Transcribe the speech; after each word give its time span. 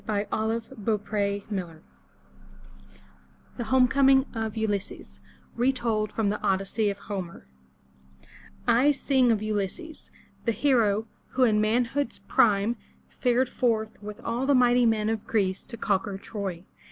422 0.07 0.73
FROM 0.75 0.83
THE 0.83 0.97
TOWER 0.97 1.39
WINDOW 1.51 1.81
THE 3.57 3.63
HOME 3.65 3.87
COMING 3.87 4.25
OF 4.33 4.57
ULYSSES 4.57 5.19
Retold 5.55 6.11
from 6.11 6.29
the 6.29 6.41
Odyssey 6.41 6.89
of 6.89 6.97
Homer 6.97 7.45
SING 8.91 9.31
of 9.31 9.43
U 9.43 9.53
lys'ses, 9.53 10.09
the 10.45 10.53
hero, 10.53 11.05
who 11.33 11.43
in 11.43 11.61
manhood's 11.61 12.17
prime 12.17 12.77
fared 13.09 13.47
forth 13.47 14.01
with 14.01 14.19
all 14.25 14.47
the 14.47 14.55
mighty 14.55 14.87
men 14.87 15.07
of 15.07 15.27
Greece 15.27 15.67
to 15.67 15.77
conquer 15.77 16.17
Troy. 16.17 16.63